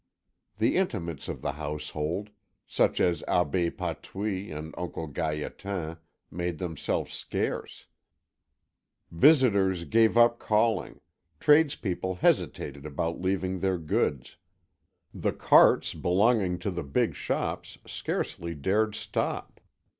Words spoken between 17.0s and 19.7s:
shops scarcely dared stop.